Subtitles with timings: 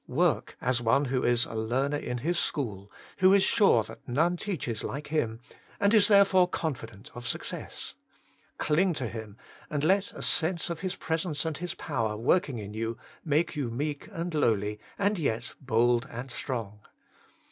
[0.07, 4.35] Work as one who is a learner in His school, who is sure that none
[4.35, 5.39] teaches like Him,
[5.79, 7.93] and is therefore confident of success.
[8.57, 9.37] Cling to Him,
[9.69, 13.69] and let a sense of His presence and His power working in you make you
[13.69, 16.79] meek and lowly, and yet bold and strong.